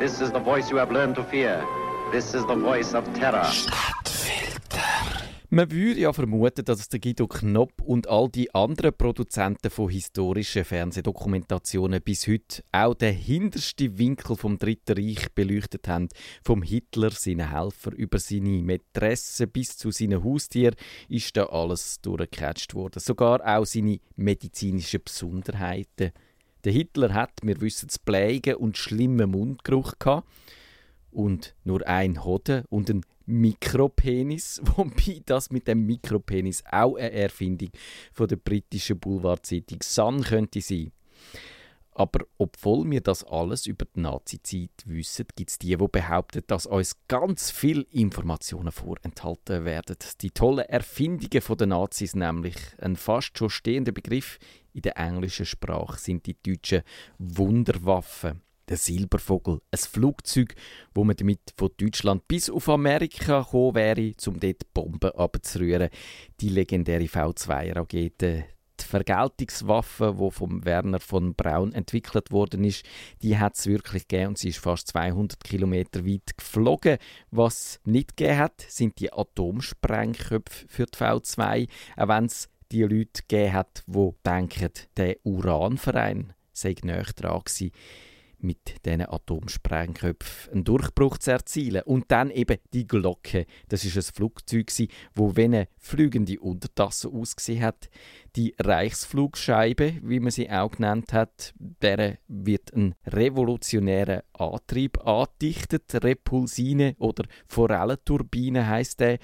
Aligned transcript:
This 0.00 0.18
is 0.22 0.32
the 0.32 0.40
voice 0.40 0.70
you 0.70 0.78
have 0.78 0.90
learned 0.90 1.14
to 1.16 1.22
fear. 1.24 1.62
This 2.10 2.32
is 2.32 2.46
the 2.46 2.54
voice 2.54 2.94
of 2.94 3.04
terror. 3.12 3.46
Man 5.50 5.70
würde 5.70 6.00
ja 6.00 6.12
vermuten, 6.14 6.64
dass 6.64 6.88
der 6.88 7.00
Guido 7.00 7.26
Knopp 7.26 7.82
und 7.82 8.08
all 8.08 8.30
die 8.30 8.54
anderen 8.54 8.96
Produzenten 8.96 9.68
von 9.68 9.90
historischen 9.90 10.64
Fernsehdokumentationen 10.64 12.00
bis 12.00 12.26
heute 12.26 12.62
auch 12.72 12.94
den 12.94 13.14
hintersten 13.14 13.98
Winkel 13.98 14.36
vom 14.36 14.56
Dritten 14.56 14.96
Reich 14.96 15.30
beleuchtet 15.34 15.86
haben. 15.86 16.08
Vom 16.42 16.62
Hitler, 16.62 17.10
seinen 17.10 17.50
Helfer, 17.50 17.92
über 17.92 18.18
seine 18.18 18.62
Mätresse 18.62 19.48
bis 19.48 19.76
zu 19.76 19.90
seinen 19.90 20.24
Haustieren 20.24 20.76
ist 21.10 21.36
da 21.36 21.44
alles 21.44 22.00
durchgecatcht 22.00 22.74
worden. 22.74 23.00
Sogar 23.00 23.44
auch 23.44 23.66
seine 23.66 23.98
medizinischen 24.16 25.02
Besonderheiten. 25.04 26.12
Der 26.64 26.72
Hitler 26.72 27.14
hat, 27.14 27.32
wir 27.42 27.60
wissen 27.60 27.88
es, 27.88 27.98
Pläge 27.98 28.58
und 28.58 28.76
schlimmen 28.76 29.30
Mundgeruch 29.30 29.94
gehabt 29.98 30.28
und 31.10 31.54
nur 31.64 31.86
ein 31.86 32.24
Hoden 32.24 32.64
und 32.68 32.90
ein 32.90 33.02
Mikropenis, 33.26 34.60
wobei 34.76 35.22
das 35.24 35.50
mit 35.50 35.68
dem 35.68 35.86
Mikropenis 35.86 36.62
auch 36.70 36.96
eine 36.96 37.12
Erfindung 37.12 37.70
von 38.12 38.28
der 38.28 38.36
britischen 38.36 38.98
Boulevardzeitung 38.98 39.78
Sun 39.82 40.22
könnte 40.22 40.60
sein. 40.60 40.92
Aber 41.92 42.24
obwohl 42.38 42.88
wir 42.90 43.00
das 43.00 43.24
alles 43.24 43.66
über 43.66 43.84
die 43.84 44.00
Nazi-Zeit 44.00 44.70
wissen, 44.86 45.26
gibt 45.34 45.50
es 45.50 45.58
die, 45.58 45.76
die 45.76 45.88
behaupten, 45.88 46.42
dass 46.46 46.64
uns 46.66 46.96
ganz 47.08 47.50
viele 47.50 47.82
Informationen 47.90 48.70
vorenthalten 48.70 49.64
werden. 49.64 49.96
Die 50.20 50.30
tollen 50.30 50.64
Erfindungen 50.66 51.58
der 51.58 51.66
Nazis, 51.66 52.14
nämlich 52.14 52.56
ein 52.78 52.96
fast 52.96 53.36
schon 53.36 53.50
stehender 53.50 53.92
Begriff 53.92 54.38
in 54.72 54.82
der 54.82 54.96
englischen 54.96 55.46
Sprache, 55.46 55.98
sind 55.98 56.26
die 56.26 56.36
deutschen 56.42 56.82
Wunderwaffen 57.18 58.42
der 58.70 58.76
Silbervogel, 58.76 59.60
ein 59.72 59.78
Flugzeug, 59.78 60.54
wo 60.94 61.02
man 61.04 61.16
damit 61.16 61.40
von 61.56 61.70
Deutschland 61.76 62.26
bis 62.28 62.48
auf 62.48 62.68
Amerika 62.68 63.40
gekommen 63.40 63.74
wäre, 63.74 64.12
um 64.26 64.38
dort 64.38 64.72
Bomben 64.72 65.10
abzurühren. 65.10 65.90
Die 66.40 66.48
legendäre 66.48 67.04
V2-Rakete, 67.04 68.44
die 68.80 68.84
Vergeltungswaffe, 68.84 70.16
die 70.18 70.30
von 70.30 70.64
Werner 70.64 71.00
von 71.00 71.34
Braun 71.34 71.72
entwickelt 71.72 72.30
worden 72.30 72.64
ist, 72.64 72.84
die 73.22 73.36
hat 73.36 73.56
es 73.56 73.66
wirklich 73.66 74.06
gegeben 74.06 74.28
und 74.28 74.38
sie 74.38 74.50
ist 74.50 74.60
fast 74.60 74.88
200 74.88 75.42
Kilometer 75.42 76.06
weit 76.06 76.36
geflogen. 76.36 76.98
Was 77.32 77.80
nicht 77.84 78.16
gegeben 78.16 78.38
hat, 78.38 78.64
sind 78.68 79.00
die 79.00 79.12
Atomsprengköpfe 79.12 80.68
für 80.68 80.86
die 80.86 80.96
V2, 80.96 81.68
auch 81.96 82.08
wenn 82.08 82.26
es 82.26 82.48
die 82.72 82.82
Leute 82.82 83.22
gegeben 83.28 83.52
hat, 83.52 83.82
die 83.86 84.10
denken, 84.24 84.70
der 84.96 85.16
Uranverein 85.24 86.32
sei 86.52 86.74
näher 86.82 87.04
dran 87.16 87.40
gewesen 87.44 87.72
mit 88.42 88.84
diesen 88.84 89.02
Atomsprengköpfen 89.02 90.52
einen 90.52 90.64
Durchbruch 90.64 91.18
zu 91.18 91.32
erzielen. 91.32 91.82
Und 91.84 92.10
dann 92.10 92.30
eben 92.30 92.58
die 92.72 92.86
Glocke. 92.86 93.46
Das 93.68 93.84
ist 93.84 93.96
ein 93.96 94.14
Flugzeug, 94.14 94.70
wo 95.14 95.36
wie 95.36 95.44
eine 95.44 95.68
fliegende 95.78 96.40
Untertasse 96.40 97.08
ausgesehen 97.08 97.62
hat. 97.62 97.90
Die 98.36 98.54
Reichsflugscheibe, 98.58 99.98
wie 100.02 100.20
man 100.20 100.30
sie 100.30 100.50
auch 100.50 100.70
genannt 100.70 101.12
hat, 101.12 101.54
der 101.58 102.18
wird 102.28 102.74
ein 102.74 102.94
revolutionärer 103.06 104.24
Antrieb 104.32 104.98
angedichtet. 105.06 106.02
Repulsine 106.02 106.94
oder 106.98 107.24
Forellenturbine 107.46 108.66
heißt 108.66 109.00
der. 109.00 109.18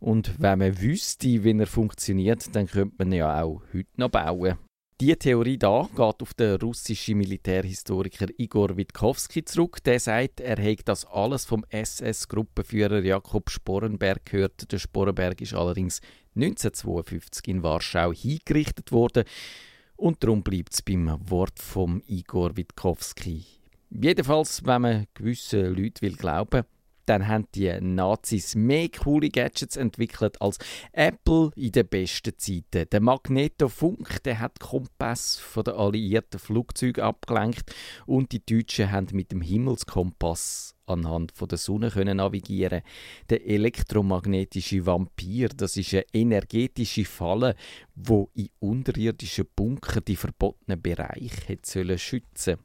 Und 0.00 0.40
wenn 0.40 0.58
man 0.58 0.80
wüsste, 0.80 1.44
wie 1.44 1.58
er 1.58 1.66
funktioniert, 1.66 2.54
dann 2.54 2.66
könnte 2.66 2.96
man 2.98 3.12
ja 3.12 3.42
auch 3.42 3.62
heute 3.72 3.88
noch 3.96 4.10
bauen. 4.10 4.58
Die 4.98 5.14
Theorie 5.14 5.58
da 5.58 5.90
geht 5.94 6.22
auf 6.22 6.32
den 6.32 6.56
russischen 6.56 7.18
Militärhistoriker 7.18 8.28
Igor 8.38 8.78
Witkowski 8.78 9.44
zurück. 9.44 9.84
Der 9.84 10.00
sagt, 10.00 10.40
er 10.40 10.56
hätte 10.56 10.84
das 10.84 11.04
alles 11.04 11.44
vom 11.44 11.66
SS-Gruppenführer 11.68 13.00
Jakob 13.00 13.50
Sporenberg 13.50 14.24
gehört. 14.24 14.72
Der 14.72 14.78
Sporenberg 14.78 15.42
ist 15.42 15.52
allerdings 15.52 16.00
1952 16.34 17.48
in 17.48 17.62
Warschau 17.62 18.10
hingerichtet 18.10 18.90
worden 18.90 19.24
und 19.96 20.22
darum 20.22 20.42
bleibt 20.42 20.72
es 20.72 20.80
beim 20.80 21.14
Wort 21.28 21.58
vom 21.58 22.02
Igor 22.06 22.56
Witkowski. 22.56 23.44
Jedenfalls, 23.90 24.64
wenn 24.64 24.82
man 24.82 25.06
gewissen 25.12 25.74
Leuten 25.74 26.00
will 26.00 26.16
glauben 26.16 26.64
dann 27.06 27.28
haben 27.28 27.46
die 27.54 27.72
Nazis 27.80 28.54
mehr 28.54 28.88
coole 28.88 29.30
Gadgets 29.30 29.76
entwickelt 29.76 30.40
als 30.42 30.58
Apple 30.92 31.50
in 31.56 31.72
den 31.72 31.88
besten 31.88 32.36
Zeiten. 32.36 32.88
Der 32.90 33.00
Magnetofunk, 33.00 34.22
der 34.24 34.40
hat 34.40 34.60
Kompass 34.60 35.38
von 35.38 35.64
den 35.64 35.74
alliierten 35.74 36.38
Flugzeugen 36.38 37.04
abgelenkt 37.04 37.74
und 38.06 38.32
die 38.32 38.44
Deutschen 38.44 38.90
haben 38.90 39.08
mit 39.12 39.32
dem 39.32 39.40
Himmelskompass 39.40 40.74
anhand 40.86 41.32
von 41.32 41.48
der 41.48 41.58
Sonne 41.58 41.90
können 41.90 42.18
navigieren. 42.18 42.82
Der 43.28 43.46
elektromagnetische 43.46 44.86
Vampir, 44.86 45.48
das 45.48 45.76
ist 45.76 45.94
eine 45.94 46.04
energetische 46.12 47.04
Falle, 47.04 47.56
wo 47.94 48.30
in 48.34 48.50
unterirdischen 48.60 49.46
Bunker 49.54 50.00
die 50.00 50.16
verbotenen 50.16 50.80
Bereiche 50.80 51.58
schützen 51.98 52.58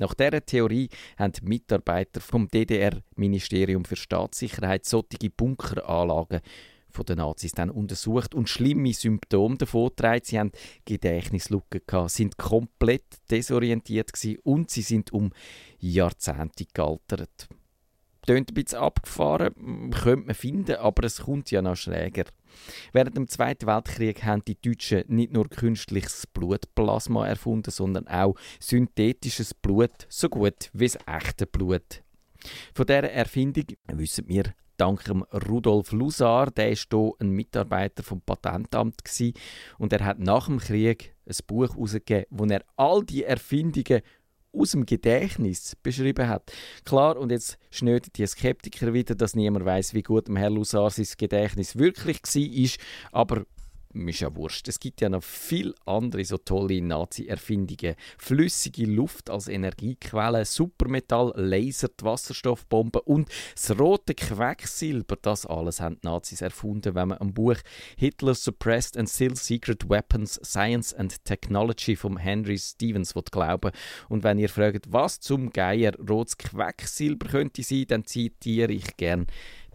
nach 0.00 0.14
dieser 0.14 0.44
Theorie 0.44 0.88
haben 1.18 1.32
die 1.32 1.44
Mitarbeiter 1.44 2.20
vom 2.20 2.48
DDR-Ministerium 2.48 3.84
für 3.84 3.96
Staatssicherheit 3.96 4.86
solche 4.86 5.30
Bunkeranlagen 5.30 6.40
von 6.88 7.04
den 7.04 7.18
Nazis 7.18 7.52
dann 7.52 7.70
untersucht 7.70 8.34
und 8.34 8.48
schlimme 8.48 8.92
Symptome 8.94 9.58
davon 9.58 9.90
getragen. 9.90 10.22
Sie 10.24 10.38
haben 10.38 10.52
Gedächtnislücken 10.86 11.82
gehabt, 11.86 12.10
sind 12.10 12.38
komplett 12.38 13.04
desorientiert 13.30 14.10
und 14.42 14.70
sie 14.70 14.82
sind 14.82 15.12
um 15.12 15.30
Jahrzehnte 15.78 16.64
gealtert. 16.72 17.48
Tönt 18.30 18.52
ein 18.52 18.54
bisschen 18.54 18.78
abgefahren, 18.78 19.90
könnte 19.90 20.26
man 20.26 20.36
finden, 20.36 20.76
aber 20.76 21.02
es 21.02 21.22
kommt 21.22 21.50
ja 21.50 21.62
noch 21.62 21.74
schräger. 21.74 22.26
Während 22.92 23.16
dem 23.16 23.26
Zweiten 23.26 23.66
Weltkrieg 23.66 24.22
haben 24.22 24.44
die 24.44 24.54
Deutschen 24.54 25.02
nicht 25.08 25.32
nur 25.32 25.48
künstliches 25.48 26.28
Blutplasma 26.28 27.26
erfunden, 27.26 27.72
sondern 27.72 28.06
auch 28.06 28.36
synthetisches 28.60 29.52
Blut, 29.52 30.06
so 30.08 30.28
gut 30.28 30.70
wie 30.72 30.86
das 30.86 30.98
echte 31.08 31.44
Blut. 31.44 32.04
Von 32.72 32.86
dieser 32.86 33.10
Erfindung 33.10 33.64
wissen 33.88 34.28
wir 34.28 34.54
dank 34.76 35.02
Rudolf 35.48 35.90
Lusar, 35.90 36.52
der 36.52 36.70
ist 36.70 36.86
hier 36.88 37.12
ein 37.18 37.30
Mitarbeiter 37.30 38.04
vom 38.04 38.20
Patentamt 38.20 39.02
und 39.78 39.92
er 39.92 40.04
hat 40.04 40.20
nach 40.20 40.46
dem 40.46 40.58
Krieg 40.58 41.16
ein 41.26 41.36
Buch 41.48 41.68
herausgegeben, 41.68 42.26
wo 42.30 42.44
er 42.44 42.64
all 42.76 43.04
die 43.04 43.24
Erfindungen 43.24 44.02
aus 44.52 44.72
dem 44.72 44.86
Gedächtnis 44.86 45.76
beschrieben 45.82 46.28
hat. 46.28 46.52
Klar, 46.84 47.16
und 47.16 47.30
jetzt 47.30 47.58
schnöden 47.70 48.10
die 48.16 48.26
Skeptiker 48.26 48.92
wieder, 48.92 49.14
dass 49.14 49.34
niemand 49.36 49.64
weiß, 49.64 49.94
wie 49.94 50.02
gut 50.02 50.28
dem 50.28 50.36
Herr 50.36 50.50
Lusar 50.50 50.90
sein 50.90 51.06
Gedächtnis 51.16 51.76
wirklich 51.76 52.20
war, 52.22 52.70
aber 53.12 53.44
ist 53.92 54.20
ja 54.20 54.34
wurscht. 54.34 54.68
Es 54.68 54.78
gibt 54.78 55.00
ja 55.00 55.08
noch 55.08 55.22
viel 55.22 55.74
andere 55.84 56.24
so 56.24 56.38
tolle 56.38 56.80
Nazi-Erfindungen. 56.80 57.96
Flüssige 58.18 58.86
Luft 58.86 59.30
als 59.30 59.48
Energiequelle, 59.48 60.44
Supermetall, 60.44 61.32
Laser, 61.34 61.88
die 61.88 62.04
Wasserstoffbomben 62.04 63.02
und 63.04 63.28
das 63.54 63.78
rote 63.78 64.14
Quecksilber. 64.14 65.16
Das 65.20 65.44
alles 65.44 65.80
haben 65.80 65.98
die 66.02 66.06
Nazis 66.06 66.40
erfunden, 66.40 66.94
wenn 66.94 67.08
man 67.08 67.18
am 67.18 67.34
Buch 67.34 67.56
Hitler 67.96 68.34
Suppressed 68.34 68.96
and 68.96 69.08
Still 69.08 69.36
Secret 69.36 69.88
Weapons, 69.88 70.40
Science 70.44 70.94
and 70.94 71.24
Technology 71.24 71.96
von 71.96 72.16
Henry 72.16 72.58
Stevens 72.58 73.14
glauben 73.30 73.72
Und 74.08 74.22
wenn 74.22 74.38
ihr 74.38 74.48
fragt, 74.48 74.92
was 74.92 75.20
zum 75.20 75.50
Geier 75.52 75.92
rotes 76.08 76.38
Quecksilber 76.38 77.28
könnte 77.28 77.62
sein, 77.62 77.86
dann 77.88 78.04
zitiere 78.04 78.72
ich 78.72 78.96
gern 78.96 79.26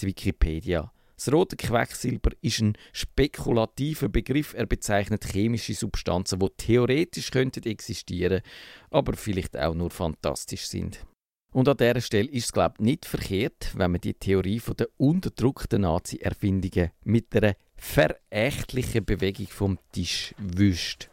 die 0.00 0.06
Wikipedia. 0.06 0.93
Das 1.16 1.32
rote 1.32 1.56
Quecksilber 1.56 2.30
ist 2.40 2.60
ein 2.60 2.76
spekulativer 2.92 4.08
Begriff. 4.08 4.54
Er 4.54 4.66
bezeichnet 4.66 5.24
chemische 5.24 5.74
Substanzen, 5.74 6.40
die 6.40 6.48
theoretisch 6.56 7.30
könnten 7.30 7.64
existieren, 7.64 8.42
aber 8.90 9.14
vielleicht 9.14 9.56
auch 9.56 9.74
nur 9.74 9.90
fantastisch 9.90 10.66
sind. 10.66 11.06
Und 11.52 11.68
an 11.68 11.76
dieser 11.76 12.00
Stelle 12.00 12.28
ist 12.28 12.46
es, 12.46 12.52
glaube 12.52 12.74
ich, 12.78 12.84
nicht 12.84 13.06
verkehrt, 13.06 13.70
wenn 13.74 13.92
man 13.92 14.00
die 14.00 14.14
Theorie 14.14 14.58
von 14.58 14.76
der 14.76 14.88
unterdrückten 14.96 15.82
Nazi-Erfindungen 15.82 16.90
mit 17.04 17.34
einer 17.36 17.54
verächtlichen 17.76 19.04
Bewegung 19.04 19.46
vom 19.46 19.78
Tisch 19.92 20.34
wischt. 20.38 21.10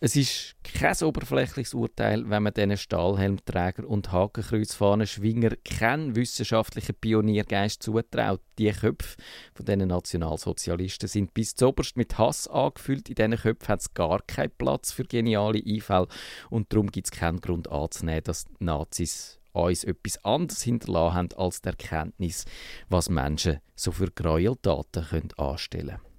Es 0.00 0.16
ist 0.16 0.56
kein 0.80 0.96
oberflächliches 1.02 1.74
Urteil, 1.74 2.30
wenn 2.30 2.42
man 2.42 2.54
diesen 2.54 2.78
Stahlhelmträger 2.78 3.86
und 3.86 4.12
Hakenkreuzfahnenschwinger 4.12 5.50
keinen 5.56 6.16
wissenschaftlichen 6.16 6.94
Pioniergeist 6.94 7.82
zutraut. 7.82 8.40
Die 8.58 8.70
Köpfe 8.70 9.18
von 9.52 9.66
diesen 9.66 9.88
Nationalsozialisten 9.88 11.06
sind 11.06 11.34
bis 11.34 11.54
zuoberst 11.54 11.98
mit 11.98 12.16
Hass 12.16 12.48
angefüllt. 12.48 13.10
In 13.10 13.14
diesen 13.14 13.36
Köpfen 13.36 13.68
hat 13.68 13.80
es 13.80 13.92
gar 13.92 14.22
keinen 14.22 14.52
Platz 14.56 14.90
für 14.90 15.04
geniale 15.04 15.62
Einfälle 15.62 16.08
und 16.48 16.72
darum 16.72 16.90
gibt 16.90 17.08
es 17.08 17.10
keinen 17.10 17.42
Grund 17.42 17.70
anzunehmen, 17.70 18.24
dass 18.24 18.46
die 18.46 18.64
Nazis 18.64 19.38
uns 19.52 19.84
etwas 19.84 20.24
anderes 20.24 20.62
hinterlassen 20.62 21.14
haben 21.14 21.28
als 21.36 21.60
die 21.60 21.68
Erkenntnis, 21.68 22.46
was 22.88 23.10
Menschen 23.10 23.58
so 23.74 23.92
für 23.92 24.10
Gräueltaten 24.10 25.28
anstellen 25.36 25.88
können. 25.88 26.09